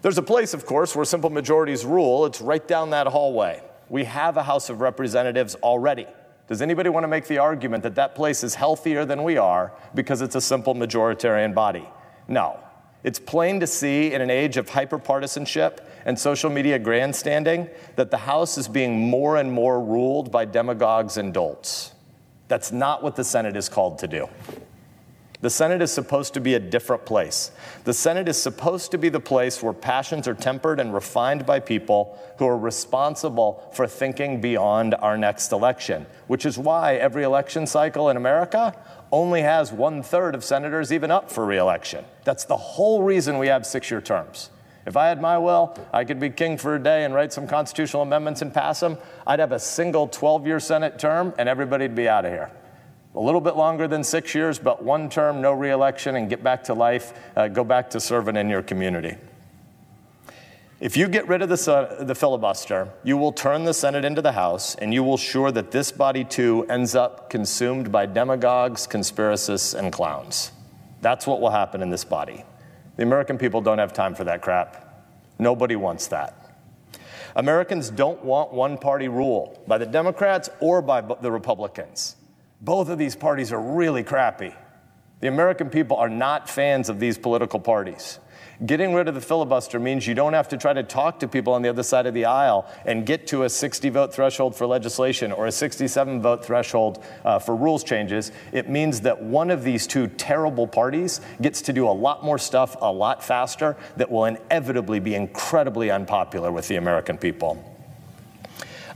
There's 0.02 0.18
a 0.18 0.23
place, 0.23 0.54
of 0.54 0.66
course, 0.66 0.97
where 0.97 1.04
simple 1.04 1.30
majorities 1.30 1.85
rule. 1.85 2.26
It's 2.26 2.40
right 2.40 2.66
down 2.66 2.90
that 2.90 3.07
hallway. 3.07 3.62
We 3.88 4.04
have 4.04 4.37
a 4.38 4.42
House 4.42 4.71
of 4.71 4.80
Representatives 4.80 5.54
already. 5.54 6.09
Does 6.49 6.62
anybody 6.62 6.88
want 6.88 7.05
to 7.05 7.09
make 7.09 7.26
the 7.26 7.38
argument 7.38 7.83
that 7.83 7.95
that 7.97 8.14
place 8.14 8.43
is 8.43 8.55
healthier 8.55 9.05
than 9.05 9.23
we 9.23 9.37
are 9.37 9.73
because 9.95 10.23
it's 10.23 10.35
a 10.35 10.40
simple 10.40 10.75
majoritarian 10.75 11.55
body? 11.55 11.87
No. 12.26 12.59
It's 13.05 13.19
plain 13.19 13.61
to 13.61 13.67
see 13.67 14.12
in 14.12 14.23
an 14.23 14.31
age 14.31 14.57
of 14.57 14.69
hyperpartisanship 14.71 15.85
and 16.05 16.19
social 16.19 16.50
media 16.50 16.78
grandstanding 16.78 17.69
that 17.97 18.11
the 18.11 18.17
House 18.17 18.59
is 18.59 18.67
being 18.67 18.99
more 18.99 19.37
and 19.37 19.52
more 19.52 19.81
ruled 19.83 20.33
by 20.33 20.47
demagogues 20.47 21.17
and 21.19 21.33
dolts. 21.33 21.93
That's 22.49 22.73
not 22.73 23.02
what 23.02 23.14
the 23.14 23.25
Senate 23.25 23.57
is 23.57 23.69
called 23.69 23.99
to 23.99 24.09
do. 24.09 24.28
The 25.40 25.50
Senate 25.50 25.83
is 25.83 25.92
supposed 25.92 26.35
to 26.35 26.40
be 26.40 26.54
a 26.54 26.59
different 26.59 27.07
place. 27.07 27.52
The 27.85 27.95
Senate 27.95 28.28
is 28.28 28.42
supposed 28.42 28.90
to 28.90 28.99
be 28.99 29.09
the 29.09 29.21
place 29.21 29.62
where 29.62 29.73
passions 29.73 30.26
are 30.26 30.35
tempered 30.35 30.80
and 30.80 30.92
refined 30.92 31.47
by 31.47 31.61
people 31.61 32.18
who 32.38 32.47
are 32.49 32.59
responsible 32.59 33.62
for 33.73 33.87
thinking 33.87 34.40
beyond 34.40 34.97
our 34.97 35.16
next 35.16 35.52
election, 35.52 36.07
which 36.26 36.45
is 36.45 36.59
why 36.59 36.97
every 36.97 37.23
election 37.23 37.68
cycle 37.68 38.11
in 38.11 38.16
America 38.16 38.76
only 39.12 39.42
has 39.42 39.73
one 39.73 40.02
third 40.02 40.35
of 40.35 40.42
senators 40.42 40.92
even 40.92 41.12
up 41.12 41.30
for 41.30 41.47
reelection. 41.47 42.04
That's 42.25 42.45
the 42.45 42.57
whole 42.57 43.04
reason 43.04 43.38
we 43.38 43.47
have 43.47 43.64
six 43.64 43.92
year 43.92 44.00
terms. 44.00 44.50
If 44.87 44.97
I 44.97 45.07
had 45.07 45.21
my 45.21 45.38
will, 45.38 45.78
I 45.92 46.04
could 46.04 46.18
be 46.18 46.30
king 46.30 46.59
for 46.59 46.75
a 46.75 46.83
day 46.83 47.04
and 47.04 47.14
write 47.14 47.33
some 47.33 47.47
constitutional 47.47 48.02
amendments 48.02 48.42
and 48.42 48.52
pass 48.52 48.80
them. 48.80 48.99
I'd 49.25 49.38
have 49.38 49.52
a 49.52 49.61
single 49.61 50.09
12 50.09 50.49
year 50.49 50.59
Senate 50.59 50.99
term 50.99 51.33
and 51.38 51.49
everybody'd 51.49 51.95
be 51.95 52.09
out 52.09 52.25
of 52.25 52.33
here 52.33 52.50
a 53.15 53.21
little 53.21 53.41
bit 53.41 53.57
longer 53.57 53.88
than 53.88 54.05
six 54.05 54.35
years, 54.35 54.59
but 54.59 54.83
one 54.83 55.09
term, 55.09 55.41
no 55.41 55.53
reelection, 55.53 56.17
and 56.17 56.29
get 56.29 56.43
back 56.43 56.65
to 56.65 56.75
life, 56.75 57.12
uh, 57.37 57.49
go 57.49 57.65
back 57.65 57.91
to 57.91 58.00
serving 58.00 58.37
in 58.37 58.49
your 58.49 58.62
community. 58.62 59.17
If 60.81 60.97
you 60.97 61.09
get 61.09 61.27
rid 61.27 61.43
of 61.43 61.49
the, 61.49 61.97
the, 62.00 62.15
filibuster, 62.15 62.88
you 63.03 63.17
will 63.17 63.33
turn 63.33 63.65
the 63.65 63.75
Senate 63.75 64.05
into 64.05 64.23
the 64.23 64.31
House, 64.31 64.77
and 64.77 64.95
you 64.95 65.03
will 65.03 65.17
sure 65.17 65.50
that 65.50 65.73
this 65.73 65.91
body 65.91 66.23
too 66.23 66.65
ends 66.69 66.95
up 66.95 67.31
consumed 67.31 67.91
by 67.91 68.07
demagogues, 68.07 68.87
conspiracists, 68.87 69.77
and 69.77 69.93
clowns. 69.93 70.53
That's 71.00 71.27
what 71.27 71.41
will 71.41 71.50
happen 71.50 71.83
in 71.83 71.91
this 71.91 72.05
body. 72.05 72.45
The 72.97 73.03
American 73.03 73.38
people 73.38 73.61
don't 73.61 73.79
have 73.79 73.93
time 73.93 74.15
for 74.15 74.23
that 74.25 74.41
crap. 74.41 75.05
Nobody 75.41 75.75
wants 75.75 76.07
that. 76.09 76.35
Americans 77.35 77.91
don't 77.91 78.25
want 78.25 78.53
one 78.53 78.79
party 78.79 79.09
rule 79.09 79.61
by 79.67 79.79
the 79.79 79.87
Democrats 79.87 80.49
or 80.61 80.81
by 80.81 81.00
the 81.00 81.31
Republicans. 81.33 82.15
Both 82.61 82.88
of 82.88 82.99
these 82.99 83.15
parties 83.15 83.53
are 83.53 83.61
really 83.61 84.03
crappy. 84.03 84.55
The 85.21 85.29
American 85.29 85.71
people 85.71 85.97
are 85.97 86.09
not 86.09 86.49
fans 86.49 86.88
of 86.88 87.00
these 87.00 87.19
political 87.19 87.61
parties. 87.61 88.19
Getting 88.67 88.93
rid 88.93 89.07
of 89.07 89.15
the 89.15 89.21
filibuster 89.21 89.79
means 89.79 90.05
you 90.05 90.15
don't 90.15 90.33
have 90.33 90.49
to 90.49 90.57
try 90.57 90.73
to 90.73 90.83
talk 90.83 91.21
to 91.21 91.29
people 91.29 91.53
on 91.53 91.62
the 91.62 91.69
other 91.69 91.85
side 91.85 92.07
of 92.07 92.15
the 92.15 92.25
aisle 92.25 92.69
and 92.85 93.07
get 93.07 93.29
to 93.29 93.45
a 93.45 93.49
60 93.49 93.88
vote 93.91 94.12
threshold 94.12 94.57
for 94.57 94.67
legislation 94.67 95.31
or 95.31 95.47
a 95.47 95.53
67 95.53 96.21
vote 96.21 96.45
threshold 96.45 97.05
uh, 97.25 97.38
for 97.38 97.55
rules 97.55 97.85
changes. 97.85 98.33
It 98.53 98.69
means 98.69 99.00
that 99.03 99.23
one 99.23 99.50
of 99.50 99.62
these 99.62 99.87
two 99.87 100.09
terrible 100.09 100.67
parties 100.67 101.21
gets 101.41 101.62
to 101.62 101.73
do 101.73 101.88
a 101.88 101.91
lot 101.91 102.25
more 102.25 102.38
stuff 102.38 102.77
a 102.81 102.91
lot 102.91 103.23
faster 103.23 103.77
that 103.97 104.11
will 104.11 104.25
inevitably 104.25 104.99
be 104.99 105.15
incredibly 105.15 105.93
unpopular 105.93 106.50
with 106.50 106.67
the 106.67 106.77
American 106.77 107.17
people. 107.17 107.62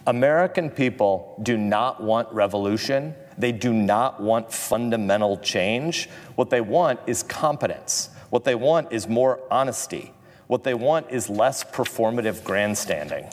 American 0.08 0.70
people 0.70 1.40
do 1.44 1.56
not 1.56 2.02
want 2.02 2.28
revolution. 2.32 3.14
They 3.38 3.52
do 3.52 3.72
not 3.72 4.20
want 4.20 4.52
fundamental 4.52 5.36
change. 5.38 6.08
What 6.34 6.50
they 6.50 6.60
want 6.60 7.00
is 7.06 7.22
competence. 7.22 8.10
What 8.30 8.44
they 8.44 8.54
want 8.54 8.92
is 8.92 9.08
more 9.08 9.40
honesty. 9.50 10.12
What 10.46 10.64
they 10.64 10.74
want 10.74 11.10
is 11.10 11.30
less 11.30 11.64
performative 11.64 12.44
grandstanding. 12.44 13.26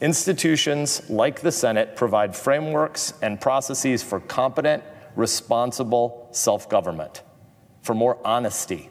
Institutions 0.00 1.08
like 1.10 1.40
the 1.40 1.52
Senate 1.52 1.94
provide 1.96 2.34
frameworks 2.34 3.12
and 3.20 3.40
processes 3.40 4.02
for 4.02 4.20
competent, 4.20 4.82
responsible 5.16 6.28
self 6.32 6.68
government, 6.70 7.22
for 7.82 7.94
more 7.94 8.18
honesty. 8.24 8.88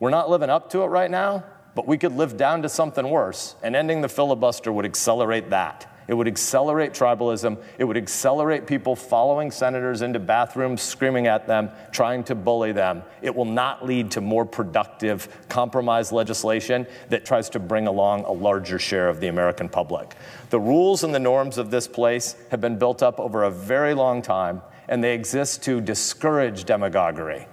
We're 0.00 0.10
not 0.10 0.30
living 0.30 0.50
up 0.50 0.70
to 0.70 0.82
it 0.82 0.86
right 0.86 1.10
now, 1.10 1.44
but 1.74 1.86
we 1.86 1.98
could 1.98 2.12
live 2.12 2.36
down 2.36 2.62
to 2.62 2.68
something 2.68 3.08
worse, 3.08 3.54
and 3.62 3.76
ending 3.76 4.00
the 4.00 4.08
filibuster 4.08 4.72
would 4.72 4.84
accelerate 4.84 5.50
that. 5.50 5.86
It 6.08 6.14
would 6.14 6.26
accelerate 6.26 6.94
tribalism. 6.94 7.58
It 7.76 7.84
would 7.84 7.98
accelerate 7.98 8.66
people 8.66 8.96
following 8.96 9.50
senators 9.50 10.00
into 10.00 10.18
bathrooms, 10.18 10.80
screaming 10.80 11.26
at 11.26 11.46
them, 11.46 11.70
trying 11.92 12.24
to 12.24 12.34
bully 12.34 12.72
them. 12.72 13.02
It 13.20 13.34
will 13.34 13.44
not 13.44 13.84
lead 13.84 14.10
to 14.12 14.22
more 14.22 14.46
productive 14.46 15.28
compromise 15.50 16.10
legislation 16.10 16.86
that 17.10 17.26
tries 17.26 17.50
to 17.50 17.58
bring 17.58 17.86
along 17.86 18.24
a 18.24 18.32
larger 18.32 18.78
share 18.78 19.10
of 19.10 19.20
the 19.20 19.28
American 19.28 19.68
public. 19.68 20.16
The 20.48 20.58
rules 20.58 21.04
and 21.04 21.14
the 21.14 21.18
norms 21.18 21.58
of 21.58 21.70
this 21.70 21.86
place 21.86 22.36
have 22.50 22.62
been 22.62 22.78
built 22.78 23.02
up 23.02 23.20
over 23.20 23.44
a 23.44 23.50
very 23.50 23.92
long 23.92 24.22
time, 24.22 24.62
and 24.88 25.04
they 25.04 25.14
exist 25.14 25.62
to 25.64 25.82
discourage 25.82 26.64
demagoguery. 26.64 27.46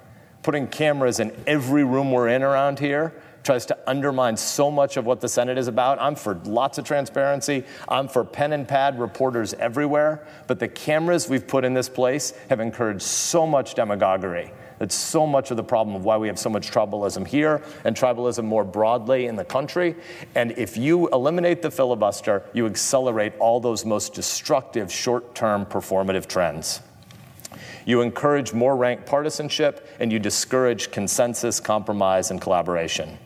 Putting 0.44 0.68
cameras 0.68 1.20
in 1.20 1.36
every 1.46 1.84
room 1.84 2.12
we're 2.12 2.30
in 2.30 2.42
around 2.42 2.80
here 2.80 3.14
tries 3.46 3.66
to 3.68 3.78
undermine 3.88 4.36
so 4.36 4.72
much 4.72 4.98
of 4.98 5.06
what 5.06 5.22
the 5.22 5.30
Senate 5.30 5.58
is 5.58 5.68
about. 5.68 6.02
I'm 6.02 6.16
for 6.16 6.36
lots 6.46 6.78
of 6.80 6.84
transparency. 6.84 7.64
I'm 7.88 8.08
for 8.08 8.26
pen 8.26 8.52
and 8.54 8.68
pad 8.68 9.00
reporters 9.00 9.54
everywhere. 9.54 10.26
But 10.48 10.60
the 10.60 10.68
cameras 10.68 11.30
we've 11.30 11.48
put 11.48 11.64
in 11.64 11.74
this 11.74 11.88
place 11.88 12.34
have 12.50 12.60
encouraged 12.60 13.04
so 13.04 13.46
much 13.46 13.76
demagoguery. 13.76 14.52
That's 14.80 14.96
so 14.96 15.26
much 15.26 15.52
of 15.52 15.58
the 15.58 15.64
problem 15.64 15.96
of 15.96 16.04
why 16.04 16.18
we 16.18 16.28
have 16.28 16.40
so 16.40 16.50
much 16.50 16.70
tribalism 16.70 17.26
here 17.26 17.62
and 17.86 17.96
tribalism 17.96 18.44
more 18.44 18.66
broadly 18.66 19.28
in 19.28 19.36
the 19.36 19.46
country. 19.46 19.96
And 20.34 20.52
if 20.58 20.76
you 20.76 21.08
eliminate 21.10 21.62
the 21.62 21.72
filibuster, 21.72 22.44
you 22.54 22.66
accelerate 22.66 23.34
all 23.40 23.60
those 23.60 23.86
most 23.86 24.14
destructive 24.14 24.92
short 24.92 25.36
term 25.36 25.66
performative 25.66 26.28
trends. 26.28 26.82
You 27.86 28.02
encourage 28.02 28.52
more 28.52 28.76
rank 28.76 29.06
partisanship 29.06 29.88
and 30.00 30.12
you 30.12 30.18
discourage 30.18 30.92
consensus, 30.92 31.60
compromise, 31.60 32.32
and 32.32 32.42
collaboration. 32.42 33.18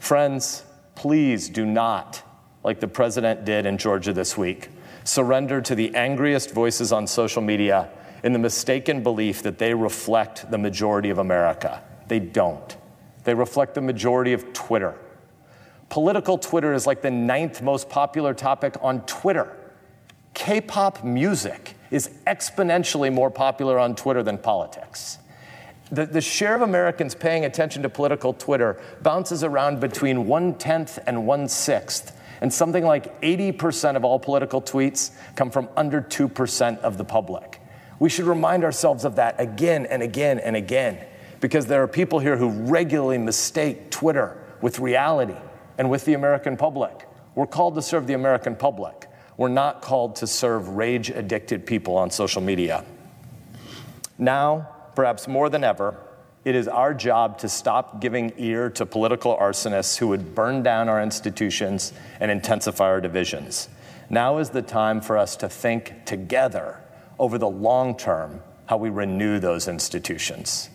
Friends, 0.00 0.64
please 0.94 1.48
do 1.50 1.64
not, 1.64 2.22
like 2.64 2.80
the 2.80 2.88
president 2.88 3.44
did 3.44 3.66
in 3.66 3.76
Georgia 3.78 4.14
this 4.14 4.36
week, 4.36 4.70
surrender 5.04 5.60
to 5.60 5.74
the 5.74 5.94
angriest 5.94 6.52
voices 6.52 6.90
on 6.90 7.06
social 7.06 7.42
media 7.42 7.90
in 8.24 8.32
the 8.32 8.38
mistaken 8.38 9.02
belief 9.02 9.42
that 9.42 9.58
they 9.58 9.74
reflect 9.74 10.50
the 10.50 10.58
majority 10.58 11.10
of 11.10 11.18
America. 11.18 11.82
They 12.08 12.18
don't. 12.18 12.76
They 13.24 13.34
reflect 13.34 13.74
the 13.74 13.82
majority 13.82 14.32
of 14.32 14.52
Twitter. 14.54 14.96
Political 15.90 16.38
Twitter 16.38 16.72
is 16.72 16.86
like 16.86 17.02
the 17.02 17.10
ninth 17.10 17.60
most 17.60 17.90
popular 17.90 18.32
topic 18.32 18.76
on 18.80 19.02
Twitter. 19.02 19.54
K 20.32 20.62
pop 20.62 21.04
music 21.04 21.74
is 21.90 22.08
exponentially 22.26 23.12
more 23.12 23.30
popular 23.30 23.78
on 23.78 23.94
Twitter 23.94 24.22
than 24.22 24.38
politics 24.38 25.18
the, 25.90 26.06
the 26.06 26.20
share 26.20 26.54
of 26.54 26.62
Americans 26.62 27.14
paying 27.14 27.44
attention 27.44 27.82
to 27.82 27.88
political 27.88 28.32
Twitter 28.32 28.80
bounces 29.02 29.42
around 29.42 29.80
between 29.80 30.26
one 30.26 30.54
tenth 30.54 30.98
and 31.06 31.26
one 31.26 31.48
sixth. 31.48 32.16
And 32.40 32.52
something 32.52 32.84
like 32.84 33.20
80% 33.20 33.96
of 33.96 34.04
all 34.04 34.18
political 34.18 34.62
tweets 34.62 35.10
come 35.36 35.50
from 35.50 35.68
under 35.76 36.00
2% 36.00 36.78
of 36.78 36.96
the 36.96 37.04
public. 37.04 37.60
We 37.98 38.08
should 38.08 38.24
remind 38.24 38.64
ourselves 38.64 39.04
of 39.04 39.16
that 39.16 39.38
again 39.38 39.84
and 39.84 40.02
again 40.02 40.38
and 40.38 40.56
again 40.56 41.04
because 41.40 41.66
there 41.66 41.82
are 41.82 41.88
people 41.88 42.18
here 42.18 42.36
who 42.36 42.48
regularly 42.48 43.18
mistake 43.18 43.90
Twitter 43.90 44.42
with 44.62 44.78
reality 44.78 45.36
and 45.76 45.90
with 45.90 46.04
the 46.06 46.14
American 46.14 46.56
public. 46.56 47.06
We're 47.34 47.46
called 47.46 47.74
to 47.74 47.82
serve 47.82 48.06
the 48.06 48.14
American 48.14 48.56
public. 48.56 49.06
We're 49.36 49.48
not 49.48 49.82
called 49.82 50.16
to 50.16 50.26
serve 50.26 50.68
rage 50.68 51.10
addicted 51.10 51.66
people 51.66 51.96
on 51.96 52.10
social 52.10 52.42
media. 52.42 52.84
Now, 54.18 54.68
perhaps 55.00 55.26
more 55.26 55.48
than 55.48 55.64
ever, 55.64 55.96
it 56.44 56.54
is 56.54 56.68
our 56.68 56.92
job 56.92 57.38
to 57.38 57.48
stop 57.48 58.02
giving 58.02 58.34
ear 58.36 58.68
to 58.68 58.84
political 58.84 59.34
arsonists 59.34 59.96
who 59.96 60.06
would 60.06 60.34
burn 60.34 60.62
down 60.62 60.90
our 60.90 61.02
institutions 61.02 61.94
and 62.20 62.30
intensify 62.30 62.84
our 62.84 63.00
divisions. 63.00 63.70
Now 64.10 64.36
is 64.36 64.50
the 64.50 64.60
time 64.60 65.00
for 65.00 65.16
us 65.16 65.36
to 65.36 65.48
think 65.48 66.04
together 66.04 66.82
over 67.18 67.38
the 67.38 67.48
long 67.48 67.96
term 67.96 68.42
how 68.66 68.76
we 68.76 68.90
renew 68.90 69.38
those 69.38 69.68
institutions. 69.68 70.68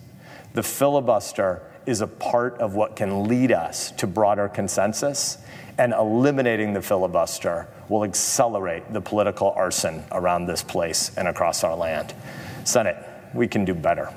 The 0.56 0.64
filibuster 0.64 1.62
is 1.86 2.02
a 2.02 2.08
part 2.08 2.58
of 2.58 2.74
what 2.74 2.96
can 2.96 3.26
lead 3.26 3.52
us 3.52 3.92
to 3.92 4.08
broader 4.08 4.50
consensus, 4.50 5.38
and 5.78 5.94
eliminating 5.94 6.74
the 6.74 6.82
filibuster 6.82 7.68
will 7.90 8.04
accelerate 8.04 8.92
the 8.92 9.02
political 9.02 9.52
arson 9.52 10.04
around 10.12 10.48
this 10.48 10.64
place 10.64 11.16
and 11.16 11.28
across 11.28 11.64
our 11.64 11.76
land. 11.76 12.16
Senate, 12.64 12.98
we 13.34 13.48
can 13.48 13.66
do 13.66 13.74
better. 13.74 14.14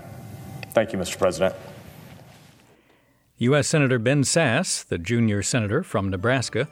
Thank 0.70 0.92
you, 0.92 0.98
Mr. 0.98 1.18
President. 1.18 1.54
U.S. 3.38 3.68
Senator 3.68 3.98
Ben 3.98 4.22
Sasse, 4.22 4.84
the 4.86 4.98
junior 4.98 5.42
senator 5.42 5.82
from 5.82 6.10
Nebraska, 6.10 6.68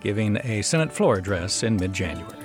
giving 0.00 0.38
a 0.44 0.62
Senate 0.62 0.92
floor 0.92 1.16
address 1.16 1.62
in 1.62 1.76
mid 1.76 1.92
January. 1.92 2.36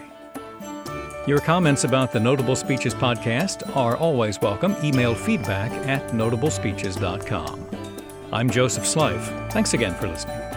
Your 1.27 1.39
comments 1.39 1.83
about 1.83 2.11
the 2.11 2.19
Notable 2.19 2.55
Speeches 2.55 2.93
podcast 2.93 3.75
are 3.75 3.97
always 3.97 4.39
welcome. 4.39 4.75
Email 4.83 5.15
feedback 5.15 5.71
at 5.87 6.11
notablespeeches.com. 6.11 7.69
I'm 8.31 8.49
Joseph 8.49 8.83
Slife. 8.83 9.51
Thanks 9.51 9.73
again 9.73 9.95
for 9.95 10.07
listening. 10.07 10.54